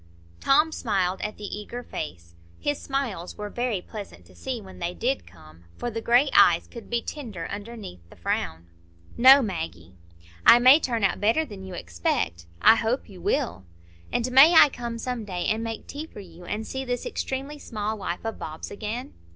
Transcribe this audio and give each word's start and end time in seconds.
Tom 0.39 0.71
smiled 0.71 1.21
at 1.21 1.37
the 1.37 1.43
eager 1.43 1.83
face; 1.83 2.33
his 2.59 2.81
smiles 2.81 3.37
were 3.37 3.51
very 3.51 3.83
pleasant 3.83 4.25
to 4.25 4.33
see 4.33 4.59
when 4.59 4.79
they 4.79 4.95
did 4.95 5.27
come, 5.27 5.65
for 5.77 5.91
the 5.91 6.01
gray 6.01 6.27
eyes 6.33 6.65
could 6.65 6.89
be 6.89 7.03
tender 7.03 7.47
underneath 7.51 7.99
the 8.09 8.15
frown. 8.15 8.65
"No, 9.15 9.43
Maggie." 9.43 9.97
"I 10.43 10.57
may 10.57 10.79
turn 10.79 11.03
out 11.03 11.21
better 11.21 11.45
than 11.45 11.63
you 11.63 11.75
expect." 11.75 12.47
"I 12.63 12.77
hope 12.77 13.07
you 13.09 13.21
will." 13.21 13.65
"And 14.11 14.31
may 14.31 14.55
I 14.55 14.69
come 14.69 14.97
some 14.97 15.23
day 15.23 15.45
and 15.45 15.63
make 15.63 15.85
tea 15.85 16.07
for 16.07 16.19
you, 16.19 16.45
and 16.45 16.65
see 16.65 16.83
this 16.83 17.05
extremely 17.05 17.59
small 17.59 17.95
wife 17.95 18.25
of 18.25 18.39
Bob's 18.39 18.71
again?" 18.71 19.13